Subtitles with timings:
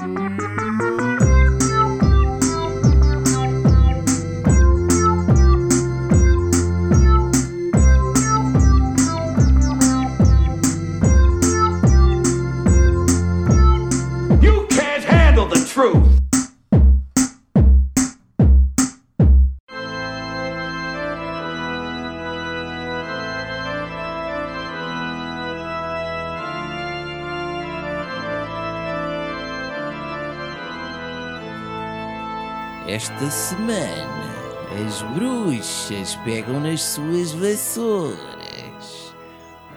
[0.00, 0.49] Mm-hmm.
[33.20, 34.32] Esta semana,
[34.82, 38.16] as bruxas pegam nas suas vassouras.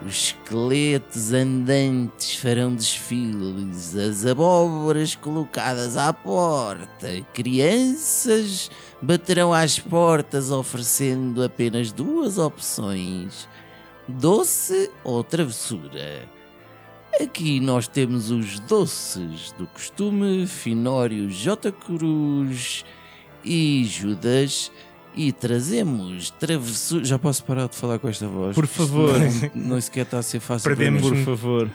[0.06, 7.22] Os esqueletos andantes farão desfiles, as abóboras colocadas à porta.
[7.34, 8.72] Crianças
[9.02, 13.50] baterão às portas oferecendo apenas duas opções:
[14.08, 16.30] doce ou travessura.
[17.22, 21.74] Aqui nós temos os doces do costume, Finório J.
[21.74, 22.86] Cruz
[23.44, 24.72] e Judas.
[25.16, 27.06] E trazemos travessura.
[27.06, 28.56] Já posso parar de falar com esta voz?
[28.56, 29.14] Por favor.
[29.54, 30.68] Não, não sequer está a ser fácil.
[30.68, 31.70] Perdemos por favor.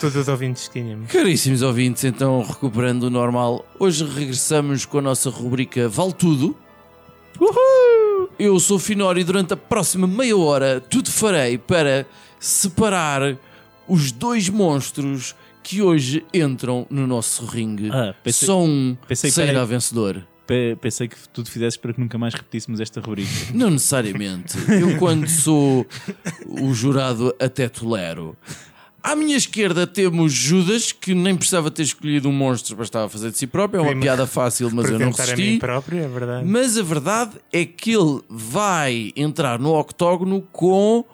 [0.00, 1.12] Todos os ouvintes que tínhamos.
[1.12, 6.56] Caríssimos ouvintes, então recuperando o normal, hoje regressamos com a nossa rubrica Vale Tudo.
[8.38, 12.06] Eu sou o Finório e durante a próxima meia hora tudo farei para
[12.40, 13.36] separar
[13.86, 17.90] os dois monstros que hoje entram no nosso ringue.
[17.92, 20.26] Ah, pensei- Só um pensei era- vencedor.
[20.48, 23.28] Pe- Pensei que tu te fizesses para que nunca mais repetíssemos esta rubrica.
[23.54, 24.56] Não necessariamente.
[24.68, 25.86] Eu, quando sou
[26.48, 28.36] o jurado, até tolero.
[29.00, 33.38] À minha esquerda temos Judas, que nem precisava ter escolhido um monstro, bastava fazer de
[33.38, 33.78] si próprio.
[33.78, 35.58] É uma Queria-me piada fácil, mas eu não Apresentar a mim resisti.
[35.60, 36.46] próprio, é verdade.
[36.46, 41.04] Mas a verdade é que ele vai entrar no octógono com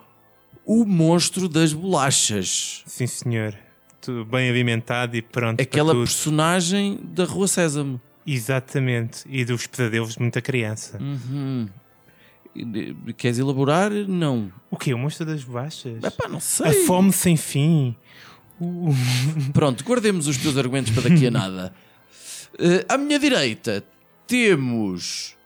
[0.64, 2.82] o monstro das bolachas.
[2.86, 3.54] Sim, senhor.
[4.00, 5.60] Tudo bem avimentado e pronto.
[5.60, 6.04] Aquela para tudo.
[6.06, 8.00] personagem da Rua Sésamo.
[8.26, 9.24] Exatamente.
[9.28, 10.98] E dos pesadelos de muita criança.
[11.00, 11.68] Uhum.
[13.16, 13.90] Queres elaborar?
[13.90, 14.52] Não.
[14.70, 14.94] O quê?
[14.94, 16.02] O monstro das baixas?
[16.02, 16.84] Epá, não sei.
[16.84, 17.96] A fome sem fim.
[18.60, 18.94] Uh,
[19.52, 21.74] Pronto, guardemos os teus argumentos para daqui a nada.
[22.56, 23.82] Eh, à minha direita
[24.28, 25.36] temos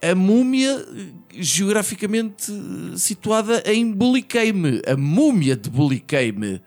[0.00, 4.80] a múmia eh, geograficamente eh, situada em Buliqueime.
[4.86, 6.62] A múmia de Buliqueime.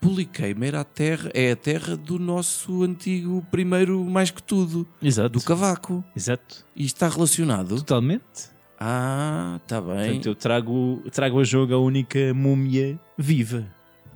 [0.00, 5.38] Buliqueime era a terra, é a terra do nosso antigo primeiro mais que tudo, Exato.
[5.38, 6.04] do cavaco.
[6.14, 6.64] Exato.
[6.74, 7.76] E está relacionado?
[7.76, 8.50] Totalmente.
[8.78, 9.96] Ah, está bem.
[10.06, 13.66] Portanto, eu trago, trago a jogo a única múmia viva.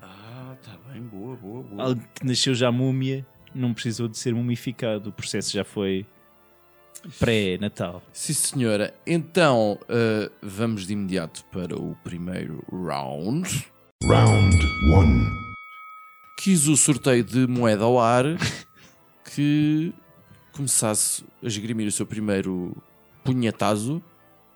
[0.01, 1.83] Ah, está bem, boa, boa, boa.
[1.83, 5.11] Algo que nasceu já múmia, não precisou de ser mumificado.
[5.11, 6.07] O processo já foi
[7.19, 8.01] pré-natal.
[8.13, 8.95] Sim, senhora.
[9.05, 13.67] Então, eh, vamos de imediato para o primeiro round.
[14.05, 14.57] Round
[14.95, 15.52] one.
[16.43, 18.25] Quis o sorteio de moeda ao ar
[19.33, 19.93] que
[20.51, 22.77] começasse a esgrimir o seu primeiro
[23.23, 24.03] punhetazo.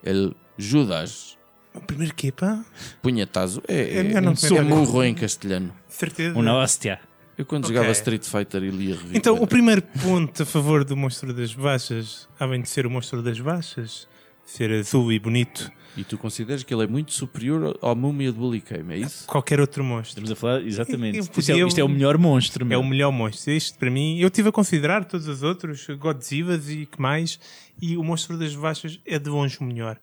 [0.03, 1.39] Ele Judas.
[1.73, 2.65] o primeiro quê, pá?
[3.01, 4.65] Punhetazo é, É é, não um comentar.
[4.65, 5.73] murro em castelhano.
[5.89, 6.37] Certeza.
[6.37, 6.99] Uma hóstia.
[7.39, 7.77] Eu quando Ok.
[7.77, 9.17] jogava Street Fighter e lia revista.
[9.17, 13.23] Então, o primeiro ponto a favor do monstro das baixas, além de ser o monstro
[13.23, 14.09] das baixas,
[14.47, 18.39] ser azul e bonito, E tu consideras que ele é muito superior ao múmia de
[18.39, 19.27] Buliqueime, é isso?
[19.27, 20.11] qualquer outro monstro.
[20.11, 21.19] Estamos a falar, exatamente.
[21.19, 22.71] Eu Isto é, isto é o melhor monstro.
[22.71, 23.51] É o melhor monstro.
[23.51, 27.41] Este, para mim, eu estive a considerar todos os outros, Godzilla e que mais,
[27.81, 29.99] e o monstro das baixas é de longe o melhor.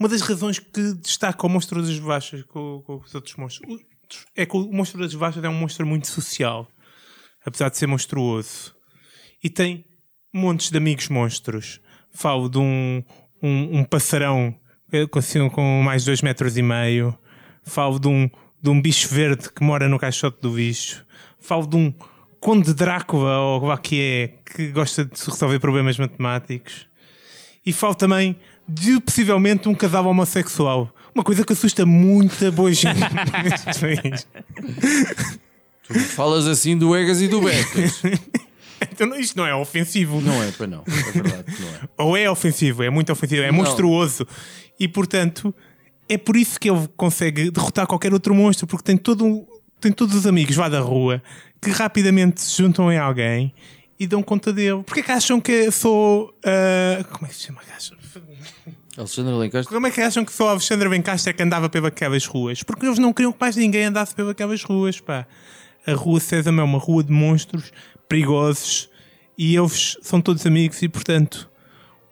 [0.00, 3.78] Uma das razões que destaca o monstro das baixas com, com os outros monstros
[4.34, 6.66] é que o monstro das baixas é um monstro muito social,
[7.44, 8.74] apesar de ser monstruoso.
[9.44, 9.84] E tem
[10.32, 11.80] montes de amigos monstros.
[12.10, 13.04] Falo de um,
[13.42, 14.54] um, um passarão
[14.92, 17.16] eh, com, assim, com mais de 2 metros e meio.
[17.62, 18.30] Falo de um,
[18.62, 21.04] de um bicho verde que mora no caixote do bicho.
[21.38, 21.92] Falo de um
[22.40, 26.86] conde Drácula, ou lá que é, que gosta de resolver problemas matemáticos.
[27.64, 28.36] E falo também
[28.68, 30.92] de possivelmente um casal homossexual.
[31.14, 33.00] Uma coisa que assusta muita boa gente
[33.42, 34.28] neste país.
[35.86, 38.02] Tu falas assim do Egas e do Becas.
[38.92, 40.20] Então, isto não é ofensivo.
[40.20, 40.82] não é, pois não.
[40.86, 41.80] É verdade não é.
[41.98, 43.54] ou é ofensivo, é muito ofensivo, é Não.
[43.58, 44.26] monstruoso.
[44.80, 45.54] E portanto,
[46.08, 49.46] é por isso que ele consegue derrotar qualquer outro monstro, porque tem todo um-
[49.80, 51.22] tem todos os amigos lá da rua
[51.60, 53.52] que rapidamente se juntam em alguém
[53.98, 54.82] e dão conta dele.
[54.82, 56.34] Porquê que acham que eu sou.
[56.44, 57.60] ah, como é que se chama?
[58.96, 59.74] Alexandre Alencastre.
[59.74, 62.62] Como é que acham que sou a Alexandra Bencastre que andava pelas ruas?
[62.62, 65.26] Porque eles não queriam que mais ninguém andasse pelas ruas, pá.
[65.86, 67.70] A rua Sésamo é uma rua de monstros
[68.08, 68.90] perigosos
[69.36, 71.50] e eles são todos amigos e, portanto,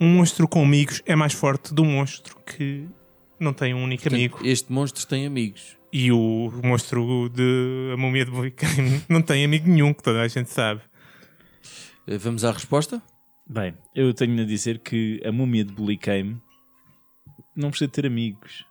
[0.00, 2.86] um monstro com amigos é mais forte do monstro que
[3.38, 4.38] não tem um único amigo.
[4.42, 5.76] Este monstro tem amigos.
[5.92, 10.28] E o monstro de a múmia de Bulicane não tem amigo nenhum, que toda a
[10.28, 10.80] gente sabe.
[12.06, 13.00] Eh, Vamos à resposta?
[13.48, 16.40] Bem, eu tenho a dizer que a múmia de Bulicame
[17.54, 18.64] não precisa ter amigos.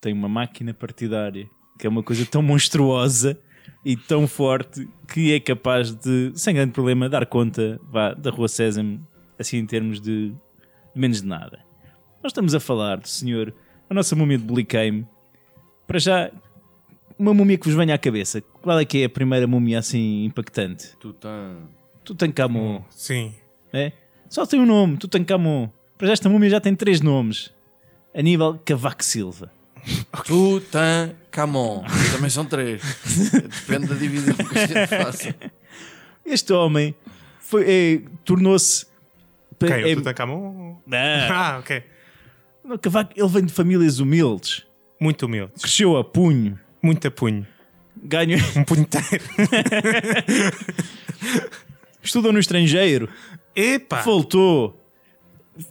[0.00, 1.48] Tem uma máquina partidária
[1.78, 3.38] que é uma coisa tão monstruosa
[3.84, 8.48] e tão forte que é capaz de, sem grande problema, dar conta vá, da Rua
[8.48, 9.06] Sésamo,
[9.38, 10.32] assim em termos de
[10.94, 11.60] menos de nada.
[12.22, 13.54] Nós estamos a falar do senhor,
[13.88, 15.06] a nossa múmia de Bulicame.
[15.86, 16.30] Para já,
[17.18, 18.40] uma múmia que vos venha à cabeça.
[18.40, 20.96] Qual é que é a primeira múmia assim impactante?
[20.98, 21.68] Tutan.
[22.04, 22.82] Tutankhamon.
[22.90, 23.34] Sim.
[23.72, 23.92] É?
[24.30, 25.68] Só tem um nome, Tutankhamon.
[25.98, 27.52] Para já esta múmia já tem três nomes.
[28.14, 29.50] Aníbal Cavaco Silva.
[31.34, 31.82] Tutankhamon.
[32.14, 32.80] Também são três.
[33.66, 35.34] Depende da divisão que a gente faça.
[36.24, 36.94] Este homem
[37.40, 38.86] foi, é, tornou-se.
[39.54, 40.78] Ok, é- o Tutankhamon.
[40.86, 40.98] Não,
[41.30, 41.82] Ah, ok.
[42.80, 44.64] Cavaco, ele vem de famílias humildes,
[44.98, 45.52] Muito humilde.
[45.60, 47.46] cresceu a punho, Muito a punho.
[48.02, 49.22] ganhou, Um punheteiro.
[52.02, 53.10] estudou no estrangeiro,
[53.54, 54.00] Epa!
[54.00, 54.82] voltou,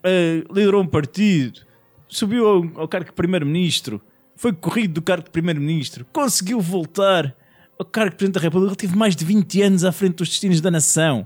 [0.03, 1.61] eh, liderou um partido,
[2.07, 3.99] subiu ao, ao cargo de primeiro-ministro,
[4.35, 7.35] foi corrido do cargo de primeiro-ministro, conseguiu voltar
[7.77, 8.75] ao cargo de presidente da República.
[8.75, 11.25] Teve mais de 20 anos à frente dos destinos da nação.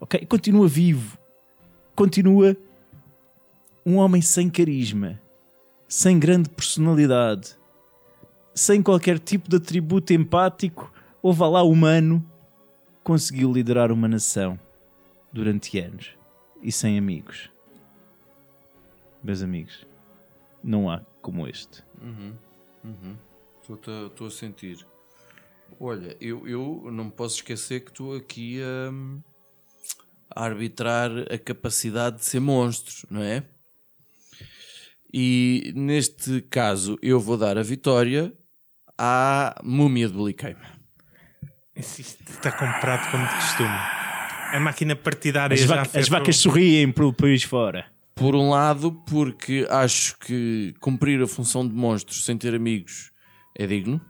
[0.00, 0.24] Ok?
[0.26, 1.18] Continua vivo.
[1.94, 2.56] Continua
[3.84, 5.20] um homem sem carisma,
[5.88, 7.56] sem grande personalidade,
[8.54, 10.92] sem qualquer tipo de atributo empático
[11.22, 12.24] ou vá lá humano,
[13.02, 14.58] conseguiu liderar uma nação
[15.32, 16.14] durante anos
[16.62, 17.50] e sem amigos.
[19.22, 19.86] Meus amigos,
[20.62, 21.82] não há como este.
[23.62, 24.86] Estou a sentir.
[25.78, 28.90] Olha, eu, eu não me posso esquecer que estou aqui a,
[30.40, 33.44] a arbitrar a capacidade de ser monstro, não é?
[35.12, 38.32] E neste caso eu vou dar a vitória
[38.98, 40.56] à múmia de Bulicame.
[41.76, 43.68] Isto está comprado como de costume.
[44.52, 47.86] A máquina partidária As, já vaca- fez as vacas sorriem pelo país fora.
[48.20, 53.10] Por um lado, porque acho que cumprir a função de monstro sem ter amigos
[53.58, 54.00] é digno.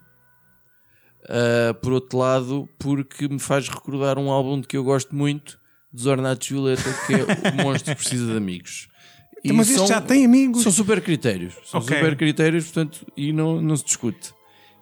[1.29, 5.59] Ah, por outro lado, porque me faz recordar um álbum de que eu gosto muito,
[5.93, 8.89] dos Ornatos Violeta, que é O Monstro Precisa de Amigos.
[9.43, 10.63] E Então, Mas este são- já tem amigos.
[10.63, 11.55] São super critérios.
[11.65, 11.97] São Ok.
[11.97, 14.35] super critérios, portanto, e não, não se discute.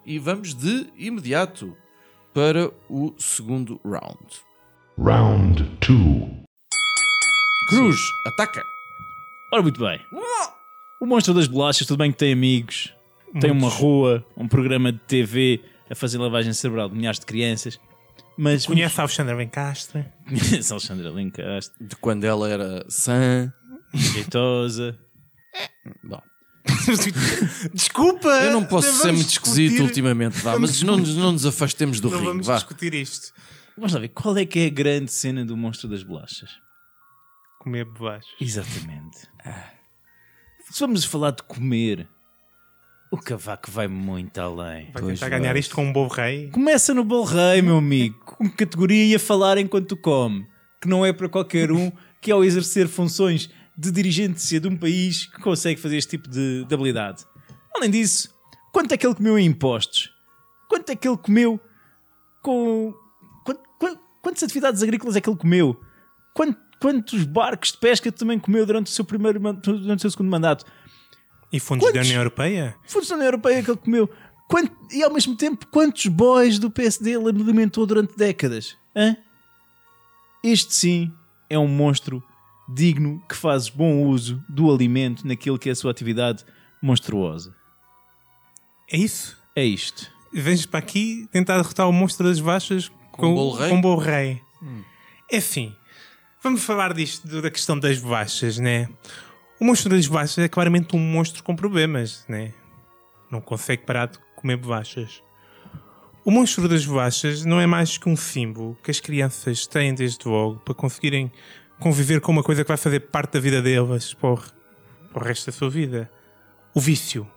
[0.05, 1.77] E vamos de imediato
[2.33, 4.19] para o segundo round.
[4.97, 6.29] Round two.
[7.69, 7.95] Cruz,
[8.27, 8.61] ataca!
[9.51, 9.99] Ora, muito bem.
[11.01, 12.93] O monstro das bolachas, tudo bem que tem amigos,
[13.39, 17.79] tem uma rua, um programa de TV a fazer lavagem cerebral de milhares de crianças.
[18.37, 20.05] Mas Conhece a Alexandra Bencastre?
[20.27, 23.51] Conhece a Alexandra Lencastre, De quando ela era sã.
[23.93, 24.97] jeitosa.
[26.03, 26.21] Bom,
[27.73, 28.27] Desculpa!
[28.29, 31.45] eu não posso vamos ser muito esquisito discutir- ultimamente, vá, mas não, nos- não nos
[31.45, 32.55] afastemos do Não ringue, vamos vá.
[32.55, 33.33] discutir isto.
[33.75, 36.49] Vamos lá ver, qual é que é a grande cena do monstro das bolachas?
[37.59, 38.29] Comer bolachas.
[38.39, 39.27] Exatamente.
[40.71, 42.07] Se vamos falar de comer,
[43.11, 44.91] o cavaco vai muito além.
[44.91, 46.49] Vai Pois tentar ganhar isto com um bom rei.
[46.51, 50.47] Começa no bolo rei, meu amigo, com categoria e a falar enquanto come,
[50.81, 51.91] que não é para qualquer um
[52.21, 56.65] que ao exercer funções de dirigência de um país que consegue fazer este tipo de,
[56.65, 57.25] de habilidade.
[57.75, 58.33] Além disso,
[58.71, 60.09] quanto é que ele comeu em impostos?
[60.69, 61.59] Quanto é que ele comeu
[62.43, 62.93] com...
[63.45, 65.79] quan- quan- quantas atividades agrícolas é que ele comeu?
[66.35, 70.29] Quant- quantos barcos de pesca também comeu durante o seu primeiro durante o seu segundo
[70.29, 70.65] mandato?
[71.51, 72.07] E fundos da Quantos?
[72.07, 72.75] União Europeia?
[72.87, 74.09] fundos da União Europeia que ele comeu.
[74.49, 78.75] Quant- e ao mesmo tempo, quantos boys do PSD ele alimentou durante décadas?
[78.95, 79.15] Hã?
[80.43, 81.13] Este sim
[81.49, 82.23] é um monstro
[82.73, 86.45] digno que faz bom uso do alimento naquilo que é a sua atividade
[86.81, 87.53] monstruosa.
[88.91, 89.37] É isso?
[89.55, 90.09] É isto.
[90.31, 93.69] Vens para aqui tentar derrotar o monstro das baixas com, um bolo rei?
[93.69, 94.41] com um bolo rei.
[95.31, 95.75] É assim,
[96.41, 98.89] vamos falar disto, da questão das baixas, né?
[99.59, 102.53] O monstro das baixas é claramente um monstro com problemas, né?
[103.29, 105.21] Não consegue parar de comer bolachas.
[106.23, 110.27] O monstro das bolachas não é mais que um símbolo que as crianças têm desde
[110.27, 111.31] logo para conseguirem
[111.79, 115.51] conviver com uma coisa que vai fazer parte da vida delas para o, resto da
[115.51, 116.09] sua vida.
[116.73, 117.27] O vício.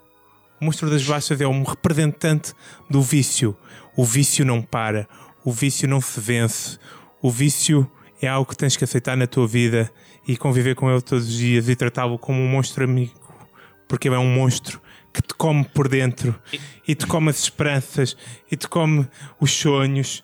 [0.60, 2.54] O monstro das baixas é um representante
[2.88, 3.56] do vício.
[3.96, 5.08] O vício não para.
[5.44, 6.78] O vício não se vence.
[7.20, 7.90] O vício
[8.22, 9.90] é algo que tens que aceitar na tua vida
[10.26, 13.12] e conviver com ele todos os dias e tratá-lo como um monstro amigo.
[13.88, 14.80] Porque ele é um monstro
[15.12, 16.34] que te come por dentro
[16.86, 18.16] e te come as esperanças
[18.50, 19.06] e te come
[19.40, 20.22] os sonhos.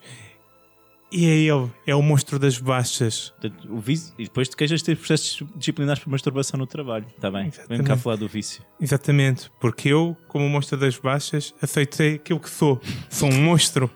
[1.11, 3.33] E é ele, é o monstro das baixas.
[3.67, 7.07] O vício, e depois te queixas de ter processos disciplinares por masturbação no trabalho.
[7.07, 7.51] Está bem.
[7.67, 8.63] Vem cá falar do vício.
[8.79, 12.79] Exatamente, porque eu, como monstro das baixas, aceitei aquilo que sou.
[13.09, 13.89] Sou um monstro.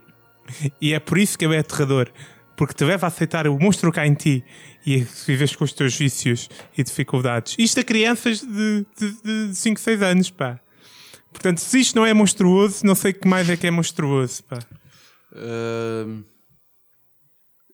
[0.80, 2.10] e é por isso que ele é aterrador.
[2.56, 4.42] Porque te leva a aceitar o monstro cá em ti
[4.84, 7.54] e vives com os teus vícios e dificuldades.
[7.58, 10.58] Isto a crianças de, de, de 5, 6 anos, pá.
[11.30, 14.42] Portanto, se isto não é monstruoso, não sei o que mais é que é monstruoso,
[14.44, 14.58] pá.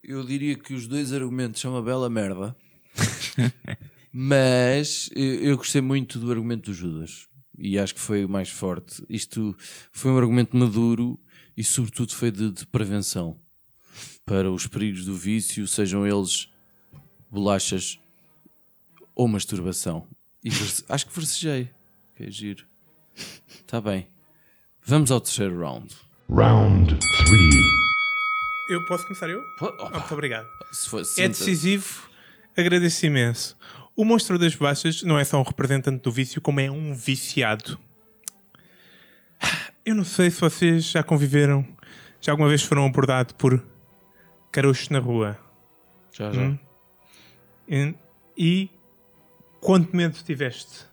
[0.03, 2.57] Eu diria que os dois argumentos são uma bela merda.
[4.13, 7.29] Mas eu, eu gostei muito do argumento do Judas.
[7.57, 9.03] E acho que foi o mais forte.
[9.09, 9.57] Isto
[9.93, 11.19] foi um argumento maduro
[11.57, 13.42] e, sobretudo, foi de, de prevenção
[14.25, 16.49] para os perigos do vício, sejam eles
[17.31, 17.99] bolachas
[19.15, 20.07] ou masturbação.
[20.45, 20.51] E
[20.89, 21.71] acho que versejei.
[22.17, 22.65] Que é giro.
[23.49, 24.09] Está bem.
[24.85, 25.95] Vamos ao terceiro round.
[26.29, 27.41] Round 3.
[28.71, 29.43] Eu posso começar eu?
[29.61, 30.47] Opa, muito obrigado.
[30.73, 32.09] se for- É senta- decisivo,
[32.57, 33.57] agradeço imenso.
[33.95, 37.79] O monstro das baixas não é só um representante do vício, como é um viciado.
[39.85, 41.67] Eu não sei se vocês já conviveram,
[42.21, 43.63] já alguma vez foram abordados por
[44.53, 45.39] caroços na rua.
[46.13, 46.43] Já, já.
[46.43, 46.59] Hum?
[47.69, 47.95] E,
[48.37, 48.71] e
[49.61, 50.85] quanto medo tiveste?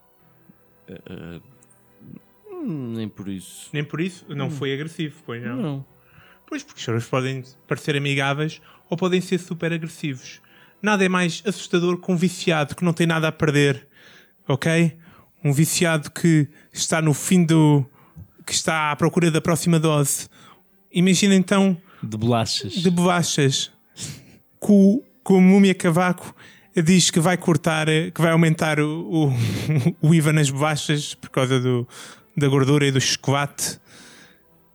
[2.50, 3.70] Hum, nem por isso.
[3.72, 4.26] Nem por isso?
[4.30, 5.56] Não foi agressivo, pois não?
[5.56, 5.86] Não.
[6.48, 10.42] Pois, porque os choros podem parecer amigáveis ou podem ser super agressivos.
[10.82, 13.88] Nada é mais assustador que um viciado que não tem nada a perder,
[14.48, 14.98] ok?
[15.44, 17.86] Um viciado que está no fim do.
[18.46, 20.28] que está à procura da próxima dose.
[20.92, 22.74] Imagina então De bolachas.
[22.74, 23.72] de bolachas
[24.70, 26.36] o, que o múmia cavaco
[26.76, 29.34] diz que vai cortar, eh, que vai aumentar o, o,
[30.08, 31.88] o IVA nas bolachas por causa do,
[32.38, 33.80] da gordura e do chocolate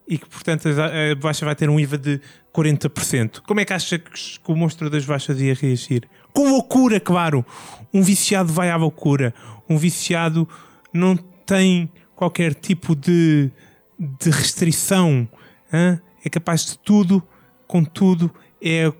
[0.07, 2.21] e que portanto a, a bolacha vai ter um IVA de
[2.53, 3.41] 40%.
[3.47, 4.13] Como é que acha que,
[4.47, 6.09] o monstro das bolachas ia reagir?
[6.33, 7.45] Com loucura, claro!
[7.93, 9.33] Um viciado vai à loucura.
[9.69, 10.49] Um viciado
[10.93, 13.51] não tem qualquer tipo de,
[13.99, 15.29] de restrição.
[15.73, 16.01] hã?
[16.25, 17.23] É capaz de tudo,
[17.67, 18.91] contudo, é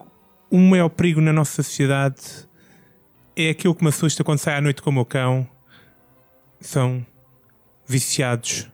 [0.51, 2.49] o maior perigo na nossa sociedade.
[3.35, 5.49] É aquilo que me assusta quando sai à noite com o meu cão.
[6.61, 7.05] São
[7.87, 8.71] viciados,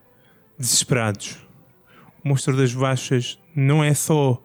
[0.59, 1.39] desesperados.
[2.25, 4.43] O monstro das baixas não é só.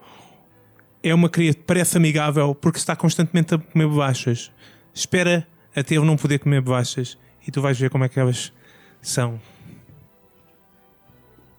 [1.03, 4.51] É uma criatura parece amigável porque está constantemente a comer bolachas.
[4.93, 8.53] Espera até ele não poder comer bolachas e tu vais ver como é que elas
[9.01, 9.39] são.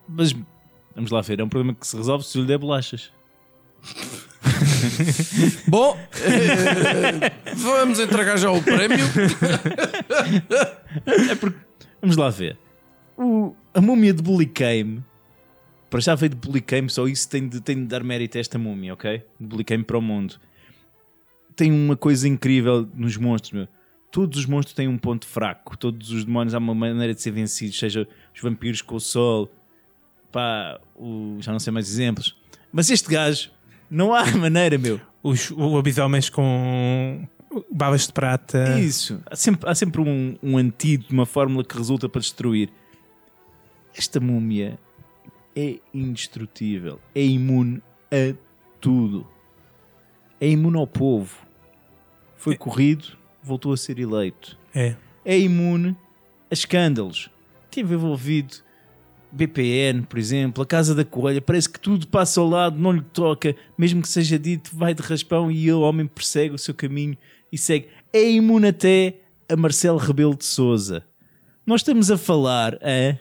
[0.08, 0.34] Mas
[0.96, 3.12] vamos lá ver, é um problema que se resolve se lhe der bolachas.
[5.68, 9.04] Bom, eh, vamos entregar já o prémio.
[12.00, 12.58] Vamos lá ver.
[13.16, 15.02] O- a múmia de Bully Came,
[15.90, 18.40] para já veio de Bully Came, só isso tem de, tem de dar mérito a
[18.40, 19.22] esta múmia, ok?
[19.40, 20.36] De Bully Came para o mundo.
[21.54, 23.68] Tem uma coisa incrível nos monstros, meu.
[24.10, 25.76] Todos os monstros têm um ponto fraco.
[25.76, 29.50] Todos os demónios há uma maneira de ser vencidos, seja os vampiros com o sol,
[30.32, 32.36] pá, o- já não sei mais exemplos.
[32.72, 33.50] Mas este gajo,
[33.90, 35.00] não há maneira, meu.
[35.22, 37.26] Os lobisomens com
[37.72, 38.78] babas de prata.
[38.78, 39.20] Isso.
[39.26, 42.70] Há sempre, há sempre um, um antídoto, uma fórmula que resulta para destruir.
[43.96, 44.78] Esta múmia
[45.54, 47.00] é indestrutível.
[47.14, 48.34] É imune a
[48.80, 49.26] tudo.
[50.40, 51.34] É imune ao povo.
[52.36, 54.56] Foi corrido, voltou a ser eleito.
[54.74, 54.94] É.
[55.24, 55.96] É imune
[56.50, 57.30] a escândalos.
[57.70, 58.54] Teve envolvido
[59.32, 61.40] BPN, por exemplo, a Casa da Coelha.
[61.40, 63.54] Parece que tudo passa ao lado, não lhe toca.
[63.76, 67.16] Mesmo que seja dito, vai de raspão e o homem persegue o seu caminho
[67.52, 67.88] e segue.
[68.12, 71.04] É imune até a Marcelo Rebelo de Souza.
[71.66, 73.18] Nós estamos a falar a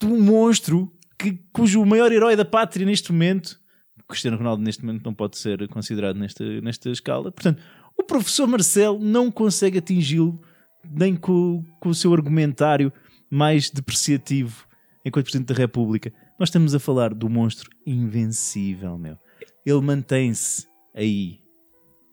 [0.00, 3.58] de um monstro que, cujo maior herói da pátria neste momento,
[4.08, 7.32] Cristiano Ronaldo neste momento não pode ser considerado nesta, nesta escala.
[7.32, 7.62] Portanto,
[7.96, 10.40] o professor Marcelo não consegue atingi-lo
[10.90, 12.92] nem com, com o seu argumentário
[13.34, 14.64] mais depreciativo
[15.04, 16.12] enquanto Presidente da República.
[16.38, 19.16] Nós estamos a falar do monstro invencível, meu.
[19.66, 21.38] Ele mantém-se aí.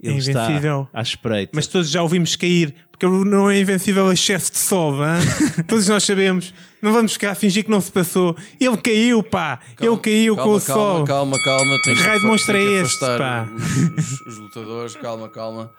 [0.02, 0.82] Ele É invencível.
[0.88, 1.52] está à espreita.
[1.54, 4.58] Mas todos já ouvimos cair, porque ele não é invencível a excesso de
[5.04, 5.20] hã?
[5.68, 6.54] todos nós sabemos.
[6.82, 8.36] Não vamos ficar a fingir que não se passou.
[8.60, 9.60] Ele caiu, pá!
[9.80, 11.04] ele caiu com calma, o sol.
[11.06, 11.98] Calma, calma, calma.
[11.98, 13.48] Que raio de monstro é este, pá?
[13.56, 15.72] Os, os- os lutadores, calma, calma.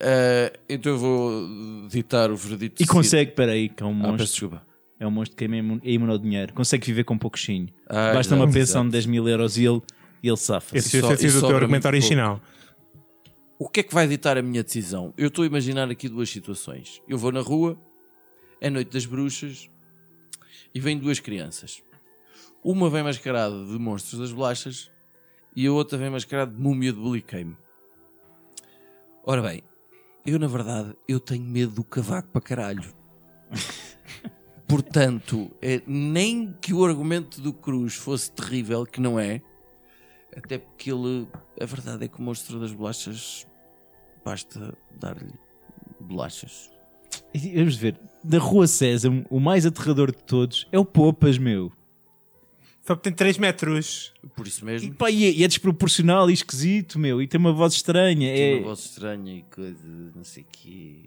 [0.00, 2.82] Eh, então eu vou ditar o veredito.
[2.82, 4.08] E consegue, espera aí, que é um seguida.
[4.08, 4.48] Ah, peço monstro.
[4.48, 4.69] desculpa.
[5.00, 6.52] É um monstro que é imune é ao dinheiro.
[6.52, 7.68] Consegue viver com pouquinho.
[7.88, 8.86] Ah, Basta exato, uma pensão exato.
[8.88, 9.80] de 10 mil euros e ele,
[10.22, 10.76] ele safa.
[10.76, 12.38] Esse sido o teu muito original.
[13.58, 15.14] O que é que vai ditar a minha decisão?
[15.16, 17.00] Eu estou a imaginar aqui duas situações.
[17.08, 17.78] Eu vou na rua,
[18.60, 19.70] é noite das bruxas,
[20.74, 21.82] e vêm duas crianças.
[22.62, 24.90] Uma vem mascarada de monstros das bolachas
[25.56, 27.56] e a outra vem mascarada de múmia de buliqueime.
[29.24, 29.62] Ora bem,
[30.26, 32.92] eu na verdade eu tenho medo do cavaco para caralho.
[34.70, 39.42] Portanto, eh, nem que o argumento do Cruz fosse terrível, que não é,
[40.36, 41.26] Até porque ele.
[41.60, 43.44] A verdade é que o monstro das bolachas
[44.24, 45.32] basta dar-lhe
[45.98, 46.70] bolachas.
[47.34, 51.72] E Vamos ver, da Rua Sésamo, o mais aterrador de todos é o Popas, meu.
[52.86, 54.12] Só que tem 3 metros.
[54.36, 54.94] Por isso E, mesmo.
[54.94, 57.20] pá, e é, e é desproporcional e esquisito, meu.
[57.20, 58.32] E tem uma voz estranha.
[58.32, 58.56] Tem É...
[58.58, 61.00] uma voz estranha e coisa, não sei o quê.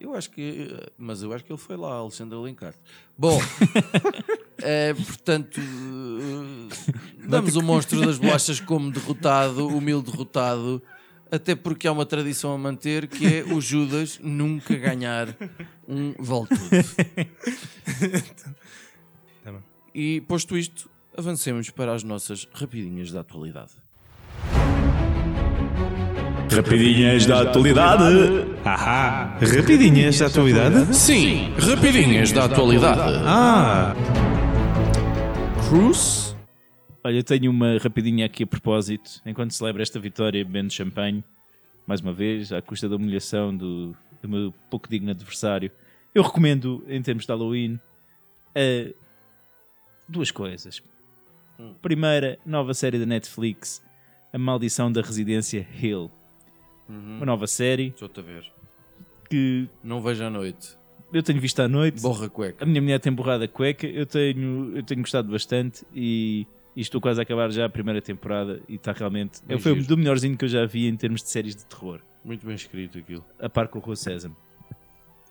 [0.00, 0.74] Eu acho que.
[0.96, 2.74] Mas eu acho que ele foi lá, Alexandre Alencar.
[3.18, 3.38] Bom,
[4.62, 10.82] eh, portanto, eh, damos o monstro das bolachas como derrotado, humilde derrotado,
[11.30, 15.36] até porque há uma tradição a manter que é o Judas nunca ganhar
[15.86, 16.58] um Voltudo.
[18.42, 18.54] Tá.
[19.94, 23.72] E posto isto, avancemos para as nossas rapidinhas da atualidade.
[26.50, 28.04] Rapidinhas da atualidade.
[28.64, 29.38] Ahá!
[29.40, 30.94] Rapidinhas da atualidade?
[30.94, 33.22] Sim, rapidinhas da atualidade.
[33.24, 33.94] Ah!
[35.68, 36.30] Cruz
[37.02, 39.22] Olha, eu tenho uma rapidinha aqui a propósito.
[39.24, 41.24] Enquanto celebra esta vitória, bebendo champanhe,
[41.86, 45.70] mais uma vez, à custa da humilhação do, do meu pouco digno adversário,
[46.14, 47.80] eu recomendo, em termos de Halloween,
[48.54, 48.92] eh,
[50.06, 50.82] duas coisas.
[51.80, 53.82] Primeira, nova série da Netflix,
[54.30, 56.10] A Maldição da Residência Hill.
[56.90, 58.44] Uma nova série Estou-te a ver.
[59.28, 60.76] que Não vejo à noite.
[61.12, 62.00] eu tenho visto à noite.
[62.02, 62.64] Borra cueca.
[62.64, 67.00] A minha mulher tem borrada cueca, eu tenho, eu tenho gostado bastante e, e estou
[67.00, 69.40] quase a acabar já a primeira temporada e está realmente.
[69.44, 69.86] Bem foi giro.
[69.86, 72.98] do melhorzinho que eu já vi em termos de séries de terror, Muito bem escrito
[72.98, 73.24] aquilo.
[73.38, 74.36] a par com o Rua Sésamo.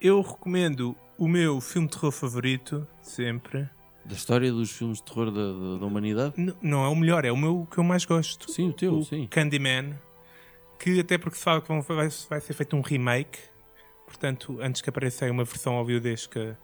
[0.01, 3.67] Eu recomendo o meu filme de terror favorito, sempre.
[4.05, 6.33] Da história dos filmes de terror da, da, da humanidade?
[6.37, 8.49] N- não é o melhor, é o meu que eu mais gosto.
[8.49, 9.27] Sim, o teu, o sim.
[9.29, 9.93] Candyman.
[10.79, 13.39] Que até porque se fala que vai, vai ser feito um remake.
[14.05, 16.57] Portanto, antes que apareça aí uma versão audiodesca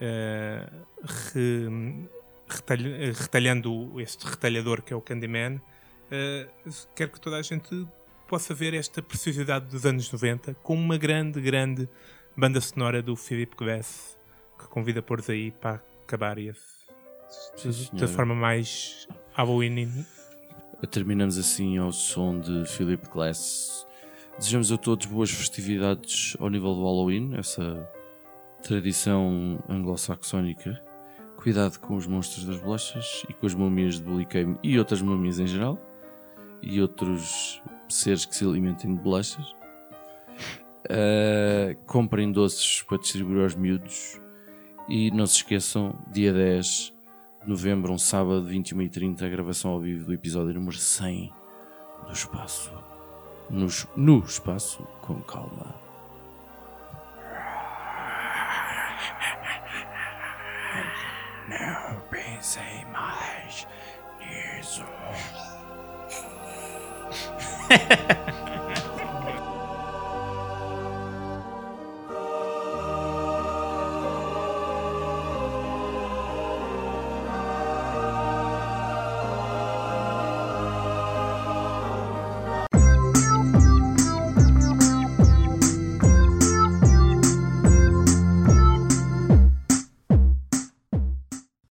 [0.00, 0.68] eh,
[1.02, 2.08] re-
[2.48, 5.60] eh, retalhando este retalhador que é o Candyman,
[6.10, 6.46] eh,
[6.94, 7.86] quero que toda a gente
[8.28, 11.88] possa ver esta preciosidade dos anos 90 com uma grande, grande
[12.36, 14.16] banda sonora do Philip Glass
[14.58, 16.60] que convida a pôr aí para acabar esse,
[17.56, 18.08] Sim, da senhora.
[18.08, 20.04] forma mais Halloween
[20.84, 23.86] Terminamos assim ao som de Philip Glass.
[24.36, 27.90] Desejamos a todos boas festividades ao nível do Halloween, essa
[28.62, 30.80] tradição anglo-saxónica.
[31.36, 35.38] Cuidado com os monstros das bolachas e com as múmias de Bulicame e outras múmias
[35.38, 35.78] em geral.
[36.62, 39.56] E outros seres que se alimentem de bolachas.
[40.84, 44.20] Uh, comprem doces para distribuir aos miúdos.
[44.88, 46.95] E não se esqueçam, dia 10 de
[47.46, 51.32] novembro, um sábado, 21h30, a gravação ao vivo do episódio número 100
[52.06, 52.72] do Espaço.
[53.48, 55.74] Nos- no Espaço, com calma.
[61.48, 63.66] Não pensei mais
[64.18, 64.82] nisso.